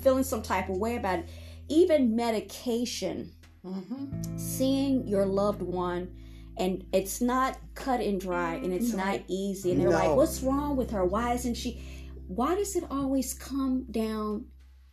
[0.00, 1.28] feeling some type of way about it.
[1.68, 3.30] Even medication,
[3.62, 4.38] Mm-hmm.
[4.38, 6.16] seeing your loved one,
[6.56, 9.04] and it's not cut and dry and it's No.
[9.04, 9.72] not easy.
[9.72, 11.04] And they're like, what's wrong with her?
[11.04, 11.82] Why isn't she?
[12.28, 14.46] Why does it always come down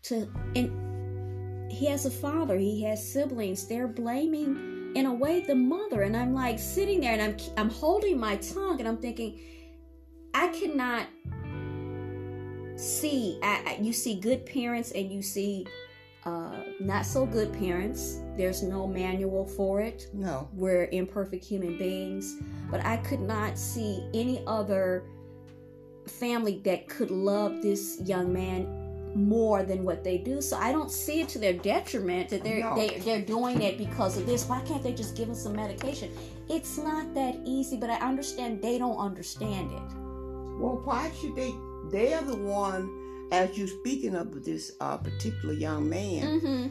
[0.04, 0.28] to.
[0.56, 1.07] And
[1.78, 3.68] he has a father, he has siblings.
[3.68, 6.02] They're blaming, in a way, the mother.
[6.02, 9.40] And I'm like sitting there and I'm, I'm holding my tongue and I'm thinking,
[10.34, 11.08] I cannot
[12.78, 13.40] see.
[13.44, 15.68] I, you see good parents and you see
[16.26, 18.22] uh, not so good parents.
[18.36, 20.08] There's no manual for it.
[20.14, 20.50] No.
[20.54, 22.38] We're imperfect human beings.
[22.72, 25.04] But I could not see any other
[26.08, 28.87] family that could love this young man
[29.18, 30.42] more than what they do.
[30.42, 32.76] So I don't see it to their detriment that they're No.
[32.76, 34.48] they, they're doing it because of this.
[34.48, 36.12] Why can't they just give them some medication?
[36.50, 39.82] It's not that easy, but I understand they don't understand it.
[40.60, 41.54] Well, why should they?
[41.92, 42.90] They are the one,
[43.32, 46.24] as you're speaking of this uh, particular young man.
[46.42, 46.68] Mm-hmm.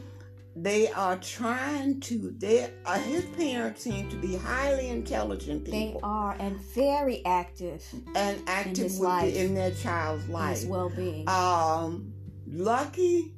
[0.59, 2.33] They are trying to.
[2.35, 5.79] They uh, his parents seem to be highly intelligent people.
[5.79, 10.57] They are and very active and active his with in their child's life.
[10.57, 11.29] his well-being.
[11.29, 12.11] Um,
[12.47, 13.33] lucky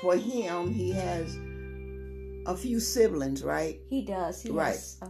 [0.00, 1.36] for him, he has
[2.46, 3.78] a few siblings, right?
[3.88, 4.42] he does.
[4.42, 4.70] He right.
[4.72, 5.06] has, uh,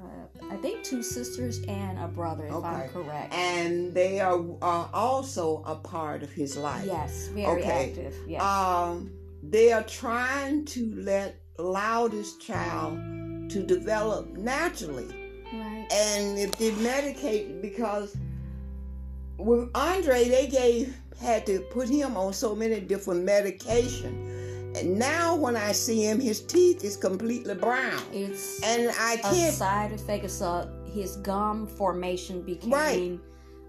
[0.50, 2.88] I think, two sisters and a brother, if I'm Okay.
[2.92, 3.32] correct.
[3.34, 6.84] And they are, are also a part of his life.
[6.84, 7.88] yes, very Okay.
[7.90, 8.14] active.
[8.26, 8.42] Yes.
[8.42, 11.40] Um, they are trying to let
[12.10, 12.98] this child
[13.50, 15.06] to develop naturally.
[15.52, 15.86] right.
[15.92, 18.16] And if they medicate, because
[19.44, 24.28] with Andre, they gave had to put him on so many different medication.
[24.76, 29.54] And now when I see him, his teeth is completely brown, It's and I can't.
[29.54, 30.24] side effect.
[30.24, 33.20] It's a, his gum formation became Right.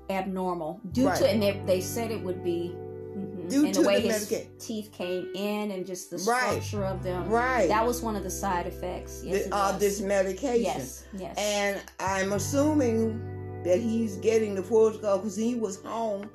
[0.10, 1.18] abnormal due Right.
[1.18, 4.14] to, and they, they said it would be mhm, Due and to the way the
[4.14, 6.64] his teeth came in and just the Right.
[6.64, 7.30] structure of them.
[7.30, 7.68] Right.
[7.68, 9.22] That was one of the side effects.
[9.26, 10.64] Yes, the- of this medication.
[10.64, 11.36] Yes, yes.
[11.38, 13.22] And I'm assuming
[13.63, 16.30] that he's getting the full skull because he was home.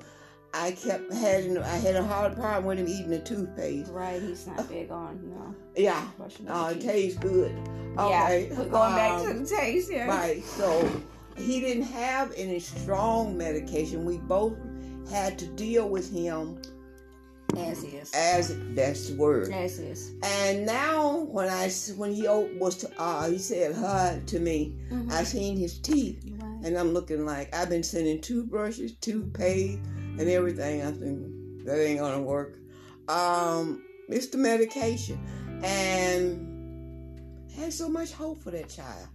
[0.53, 3.91] I kept having I had a hard time with him eating the toothpaste.
[3.91, 5.55] right, he's not big on no.
[5.75, 7.51] Yeah, brushing uh, it tastes good.
[7.97, 10.07] Okay, Yeah, going back to um, the taste here.
[10.07, 10.43] right.
[10.43, 10.89] So
[11.37, 14.05] he didn't have any strong medication.
[14.05, 14.57] We both
[15.11, 16.59] had to deal with him
[17.55, 18.11] As is.
[18.15, 19.51] as that's the word.
[19.51, 20.13] As is.
[20.23, 24.75] And now when I when he was to, uh, he said hi to me.
[24.91, 25.11] Mhm.
[25.11, 26.23] I seen his teeth.
[26.63, 29.79] And I'm looking like I've been sending toothbrushes, toothpaste,
[30.17, 30.81] and everything.
[30.81, 32.57] I think that ain't gonna work.
[33.07, 35.19] Um, it's the medication,
[35.63, 39.07] and I had so much hope for that child.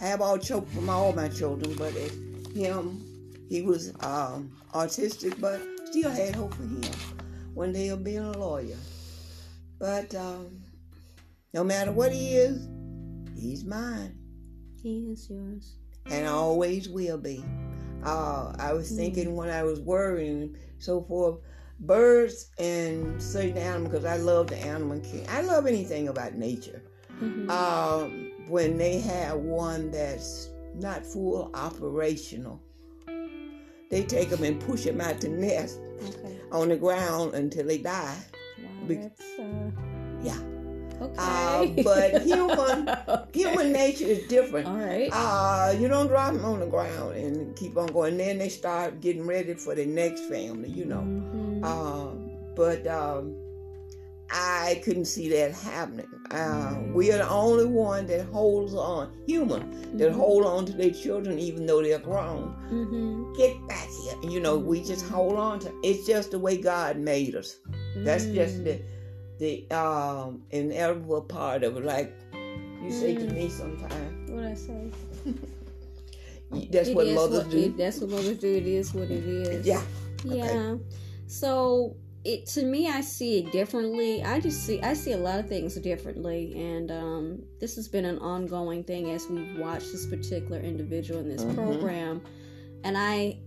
[0.00, 2.12] I have all hope from all my children, but it,
[2.54, 3.04] him,
[3.48, 6.82] he was um, autistic, but still had hope for him
[7.54, 8.76] one day of being a lawyer.
[9.78, 10.62] But um,
[11.52, 12.68] no matter what he is,
[13.36, 14.18] he's mine
[14.82, 15.76] He is yours.
[16.06, 17.44] And always will be.
[18.04, 21.38] Uh, I was thinking when I was worrying so forth,
[21.80, 25.26] birds and certain animals, because I love the animal king.
[25.28, 26.82] I love anything about nature.
[27.20, 27.48] Mhm.
[27.50, 32.60] Um, when they have one that's not full operational,
[33.90, 36.38] they take them and push them out the nest okay.
[36.52, 38.16] on the ground until they die.
[38.58, 39.70] Wow, Be- uh,
[40.22, 40.53] Yeah.
[41.00, 41.14] Okay.
[41.18, 42.88] Uh, but human
[43.32, 44.66] human nature is different.
[44.68, 45.08] All right.
[45.12, 48.16] Uh, you don't drop them on the ground and keep on going.
[48.16, 51.02] Then they start getting ready for the next family, you know.
[51.02, 51.64] Mhm.
[51.64, 53.36] Um, but um,
[54.30, 56.08] I couldn't see that happening.
[56.30, 60.14] Uh, we are the only one that holds on, human, that Mhm.
[60.14, 62.54] hold on to their children even though they're grown.
[62.70, 63.36] Mhm.
[63.36, 64.30] Get back here.
[64.30, 67.56] You know, we just hold on to It's just the way God made us.
[67.96, 68.64] That's just Mm.
[68.64, 68.80] the
[69.44, 71.84] the um, inevitable part of it.
[71.84, 72.10] Like
[72.82, 73.34] you say to Mm.
[73.34, 74.82] me sometimes, What I say?
[76.70, 77.58] that's It what mothers what- do.
[77.58, 78.52] it- that's what mothers do.
[78.62, 79.66] It is what it is.
[79.66, 79.82] Yeah.
[80.24, 80.76] Yeah.
[81.26, 84.22] So it to me, I see it differently.
[84.22, 88.06] I just see I see a lot of things differently, and um, this has been
[88.06, 91.54] an ongoing thing as we've watched this particular individual in this Mhm.
[91.54, 92.22] program,
[92.84, 93.38] and I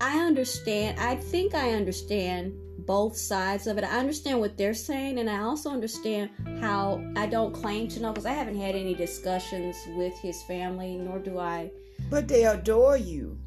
[0.00, 0.98] I understand.
[0.98, 3.84] I think I understand both sides of it.
[3.84, 8.12] I understand what they're saying, and I also understand how I don't claim to know
[8.12, 11.70] because I haven't had any discussions with his family, nor do I.
[12.10, 13.38] But they adore you.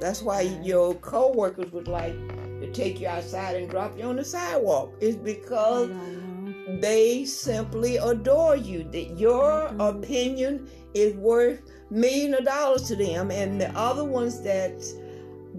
[0.00, 2.14] That's why your co-workers would like
[2.60, 4.94] to take you outside and drop you on the sidewalk.
[5.00, 5.90] It's because
[6.80, 8.84] they simply adore you.
[8.84, 14.84] That your opinion is worth million of dollars to them, and the other ones that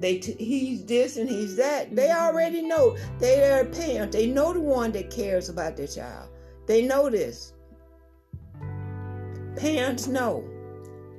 [0.01, 1.95] they t- he's this and he's that.
[1.95, 2.25] They mm-hmm.
[2.25, 2.97] already know.
[3.19, 4.11] They are a parent.
[4.11, 6.29] They know the one that cares about their child.
[6.67, 7.53] They know this.
[9.55, 10.43] Parents know.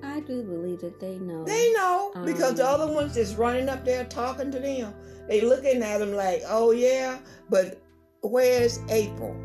[0.03, 1.45] I do believe that they know.
[1.45, 4.95] They know um, because the other ones just running up there talking to them.
[5.29, 7.19] They looking at them like, oh yeah,
[7.49, 7.83] but
[8.23, 9.37] where's April?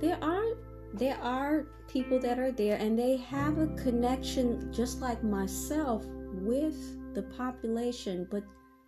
[0.00, 0.56] There are
[0.94, 6.76] there are people that are there and they have a connection just like myself with
[7.14, 8.42] the population, but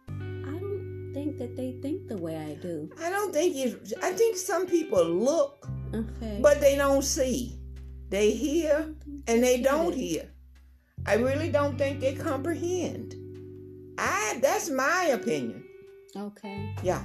[0.08, 2.90] I don't think that they think the way I do.
[3.00, 3.92] I don't think it.
[4.02, 6.38] I think some people look, okay.
[6.42, 7.58] but they don't see.
[8.10, 8.94] They hear
[9.26, 10.30] and they don't hear.
[11.06, 13.14] I really don't think they comprehend.
[13.98, 14.38] I.
[14.42, 15.64] That's my opinion.
[16.16, 16.74] Okay.
[16.82, 17.02] Yeah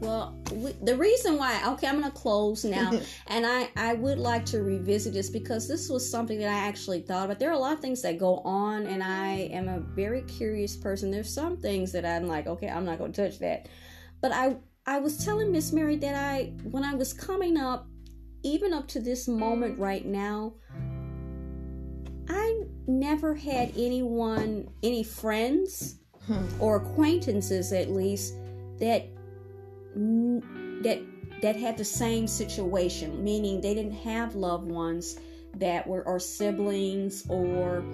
[0.00, 2.92] well we, the reason why okay i'm gonna close now
[3.28, 7.00] and i i would like to revisit this because this was something that i actually
[7.00, 7.38] thought about.
[7.38, 10.76] There are a lot of things that go on and i am a very curious
[10.76, 11.10] person.
[11.10, 13.68] There's some things that i'm like okay i'm not gonna touch that.
[14.20, 17.88] But i i was telling miss mary that i when i was coming up
[18.42, 20.54] even up to this moment right now
[22.28, 26.46] i never had anyone any friends hmm.
[26.60, 28.34] or acquaintances at least
[28.78, 29.08] that
[29.96, 31.00] that
[31.42, 35.18] that had the same situation, meaning they didn't have loved ones
[35.56, 37.84] that were or siblings or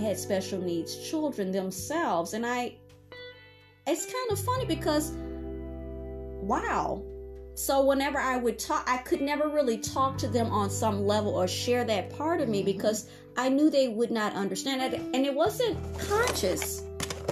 [0.00, 2.34] had special needs children themselves.
[2.34, 2.76] And I
[3.86, 5.12] it's kind of funny because
[6.42, 7.02] wow.
[7.54, 11.34] So whenever I would talk I could never really talk to them on some level
[11.34, 12.66] or share that part of me mm-hmm.
[12.66, 16.82] because I knew they would not understand it and it wasn't conscious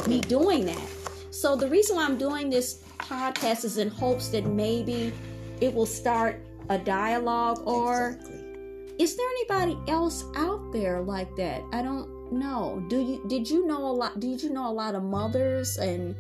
[0.07, 0.89] me doing that.
[1.31, 5.13] So the reason why I'm doing this podcast is in hopes that maybe
[5.61, 8.95] it will start a dialogue or exactly.
[8.99, 11.63] is there anybody else out there like that?
[11.73, 12.85] I don't know.
[12.89, 16.15] Do you did you know a lot did you know a lot of mothers and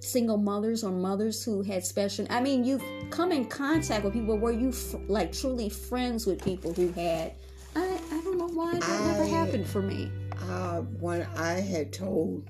[0.00, 4.38] single mothers or mothers who had special I mean you've come in contact with people
[4.38, 4.72] were you
[5.08, 7.34] like truly friends with people who had
[7.76, 10.10] I, I don't know why that I, never happened for me.
[10.48, 12.48] Uh, when I had told,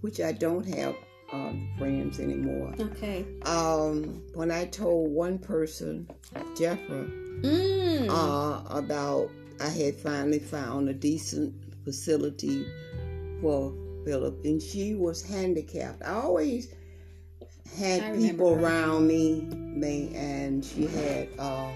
[0.00, 0.96] which I don't have
[1.32, 2.74] um, friends anymore.
[2.78, 3.24] Okay.
[3.44, 6.08] Um, when I told one person,
[6.54, 7.10] Jeffra,
[7.42, 8.08] mm.
[8.08, 11.54] uh, about I had finally found a decent
[11.84, 12.66] facility
[13.40, 13.74] for
[14.04, 16.02] Philip, and she was handicapped.
[16.02, 16.72] I always
[17.76, 21.72] had I people around me, me, and she had um,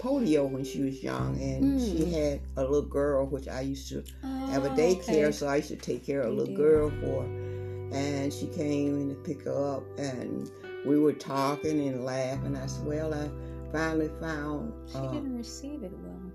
[0.00, 1.98] polio when she was young, and mm.
[1.98, 5.32] she had a little girl, which I used to oh, have a oh, daycare, okay.
[5.32, 7.45] so I used to take care of a little girl for.
[7.92, 10.50] And she came in to pick her up and
[10.84, 12.56] we were talking and laughing.
[12.56, 13.28] I said, Well, I
[13.72, 16.32] finally found she uh, didn't receive it well.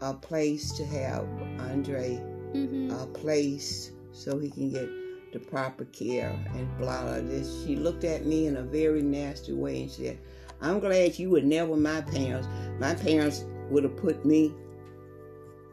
[0.00, 1.26] A place to have
[1.60, 2.20] Andre
[2.54, 2.90] mm-hmm.
[2.90, 4.88] a place so he can get
[5.32, 7.64] the proper care and blah blah this.
[7.64, 10.18] She looked at me in a very nasty way and said,
[10.60, 12.48] I'm glad you were never my parents.
[12.78, 14.54] My parents would have put me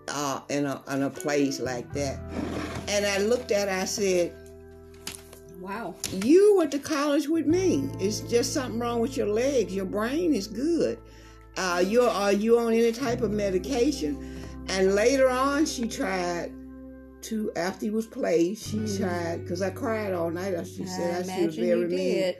[0.07, 2.20] uh, in, a, in a place like that.
[2.88, 4.36] And I looked at her, I said,
[5.62, 5.93] Wow.
[6.24, 7.88] You went to college with me.
[7.99, 9.76] It's just something wrong with your legs.
[9.76, 10.97] Your brain is good.
[11.55, 14.43] Uh, you are you on any type of medication?
[14.70, 16.51] And later on, she tried
[17.24, 18.57] to after he was played.
[18.57, 18.99] She mm.
[18.99, 20.55] tried because I cried all night.
[20.66, 22.34] She said I she was very mean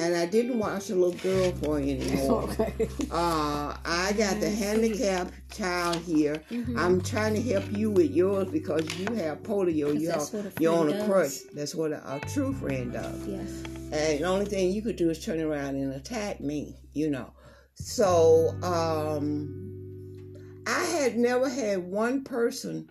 [0.00, 2.44] and I didn't watch a little girl for anymore.
[2.58, 2.88] okay.
[3.10, 6.42] Uh, I got the handicapped child here.
[6.50, 6.78] Mm-hmm.
[6.78, 9.98] I'm trying to help you with yours because you have polio.
[9.98, 11.40] You are, you're on a crutch.
[11.52, 13.26] That's what a, a, true friend does.
[13.26, 13.50] Yes.
[13.92, 17.32] And the only thing you could do is turn around and attack me, you know.
[17.74, 20.34] So um,
[20.66, 22.88] I had never had one person.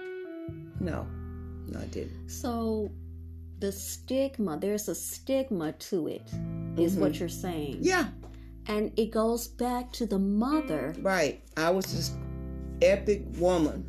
[0.79, 1.07] No,
[1.67, 2.29] no, I didn't.
[2.29, 2.91] So
[3.59, 6.27] the stigma, there's a stigma to it,
[6.77, 7.01] is mm-hmm.
[7.01, 7.77] what you're saying.
[7.81, 8.07] Yeah.
[8.67, 10.95] And it goes back to the mother.
[10.99, 11.41] Right.
[11.57, 12.15] I was this
[12.81, 13.85] epic woman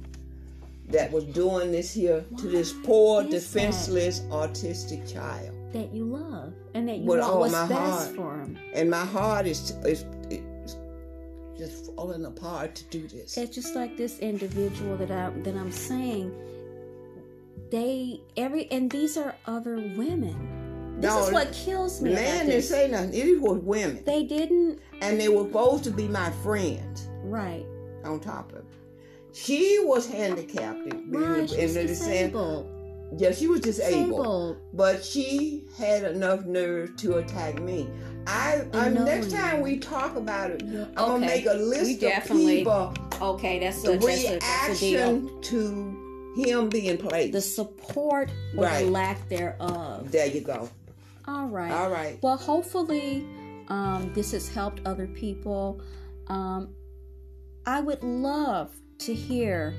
[0.89, 4.31] that was doing this here Why to this poor, defenseless, that?
[4.31, 5.55] autistic child.
[5.73, 8.17] That you love and that you With want what's best heart.
[8.17, 8.59] for him.
[8.75, 10.77] And my heart is, is, is
[11.57, 13.37] just falling apart to do this.
[13.37, 16.35] It's just like this individual that I that I'm saying
[17.71, 22.15] they every and these are other women This No, is what kills me.
[22.15, 23.15] Man didn't say nothing.
[23.15, 24.03] It was women.
[24.05, 24.81] They didn't.
[25.01, 27.65] And they were supposed to be my friends Right.
[28.05, 28.65] on top of it.
[29.33, 30.81] She was handicapped.
[31.09, 31.49] Right.
[31.49, 32.67] the sense- disabled.
[33.17, 34.11] Yeah, she was disabled.
[34.11, 34.57] Disabled.
[34.75, 37.89] But she had enough nerve to attack me.
[38.27, 40.85] I, I um, next time we talk about it, Yeah.
[40.97, 45.41] I'm gonna make a list of people Okay, that's a, that's a, that's a reaction
[45.43, 46.00] to
[46.37, 47.33] him being played.
[47.33, 48.85] The support or Right.
[48.85, 50.11] the lack thereof.
[50.11, 50.69] there you go.
[51.27, 51.71] All right.
[51.73, 52.19] All right.
[52.23, 53.27] Well, hopefully,
[53.69, 55.81] um, this has helped other people.
[56.29, 56.69] Um,
[57.67, 59.75] I would love to hear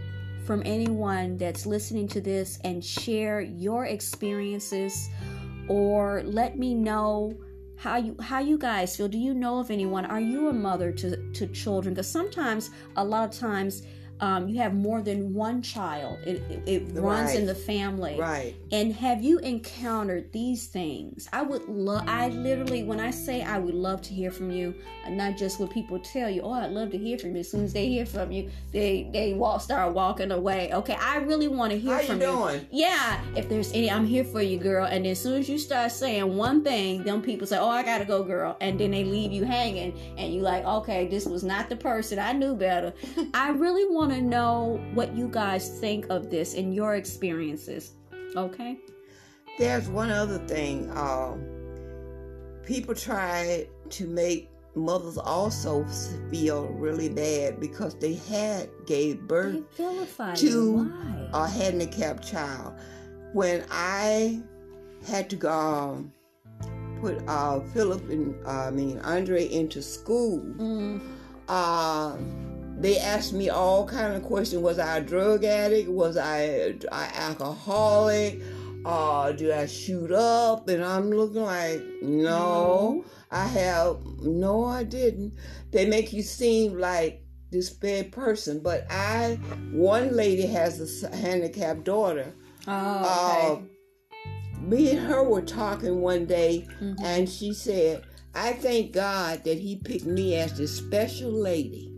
[0.45, 5.09] from anyone that's listening to this and share your experiences,
[5.67, 7.33] or let me know
[7.77, 9.07] how you how you guys feel.
[9.07, 10.05] Do you know of anyone?
[10.05, 11.93] Are you a mother to to children?
[11.93, 13.83] Because sometimes, a lot of times.
[14.21, 16.19] Um, you have more than one child.
[16.25, 17.39] It, it, it runs Right.
[17.39, 18.17] in the family.
[18.19, 18.53] Right.
[18.71, 21.27] And have you encountered these things?
[21.33, 24.75] I would love, I literally, when I say I would love to hear from you,
[25.09, 27.39] not just what people tell you, oh, I'd love to hear from you.
[27.39, 30.71] As soon as they hear from you, they they walk, start walking away.
[30.71, 32.67] Okay, I really want to hear How you from doing?
[32.71, 34.85] Yeah, if there's any, I'm here for you, girl.
[34.85, 38.05] And as soon as you start saying one thing, them people say, oh, I gotta
[38.05, 38.55] go, girl.
[38.61, 42.19] And then they leave you hanging, and you're like, okay, this was not the person.
[42.19, 42.93] I knew better.
[43.33, 47.93] I really want to know what you guys think of this and your experiences.
[48.35, 48.77] Okay.
[49.57, 50.89] There's one other thing.
[50.97, 51.43] Um,
[52.63, 55.85] people try to make mothers also
[56.31, 59.61] feel really bad because they had gave birth
[60.35, 60.73] to.
[60.89, 61.21] Why?
[61.33, 62.73] a handicapped child.
[63.33, 64.41] When I
[65.07, 66.11] had to go um,
[66.99, 71.01] put uh, Philip and uh, I mean Andre into school, Mm,
[71.47, 72.17] uh,
[72.81, 74.61] they asked me all kind of questions.
[74.61, 75.89] Was I a drug addict?
[75.89, 78.41] Was I an alcoholic?
[78.83, 80.67] Uh, did I shoot up?
[80.67, 85.33] And I'm looking like, no, I have, no, I didn't.
[85.71, 88.59] They make you seem like this bad person.
[88.59, 89.35] But I,
[89.71, 92.33] one lady has a handicapped daughter.
[92.67, 93.61] oh, okay.
[93.63, 96.95] Uh, me and her were talking one day, Mhm.
[97.03, 98.03] and she said,
[98.35, 101.90] I thank God that He picked me as this special lady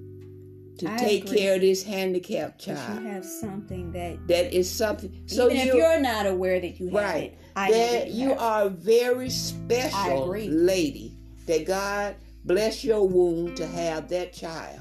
[0.80, 1.38] to I take agree.
[1.38, 3.02] care of this handicapped But child.
[3.04, 5.12] you have something that, That is something.
[5.28, 8.32] So even if you, you're not aware that you have right, it, I that you
[8.32, 8.38] it.
[8.40, 11.18] are a very special lady.
[11.48, 12.16] That God
[12.46, 14.80] bless your womb to have that child.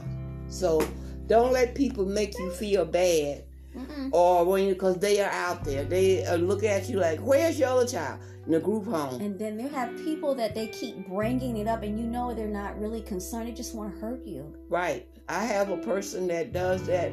[0.49, 0.87] So
[1.27, 3.45] don't let people make you feel bad
[3.77, 4.11] Mm-mm.
[4.13, 7.59] or when you because they are out there they uh, look at you like where's
[7.59, 11.09] your other child in the group home And then they have people that they keep
[11.09, 13.49] bringing it up, and you know they're not really concerned.
[13.49, 14.55] They just want to hurt you.
[14.69, 17.11] right i have a person that does that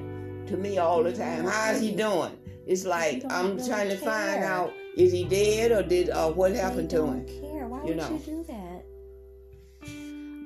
[0.48, 1.46] to me all the time.
[1.46, 2.32] How's he doing?
[2.66, 6.52] It's like i'm really trying to find out is he dead or did uh, what
[6.54, 7.42] happened they to don't him?
[7.42, 7.68] care.
[7.68, 8.10] Why you would know.
[8.10, 8.84] you do that?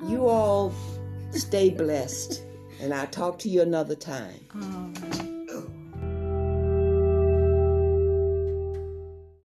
[0.09, 0.73] you all
[1.31, 2.43] stay blessed
[2.81, 4.39] and i'll talk to you another time.
[4.55, 4.91] Oh,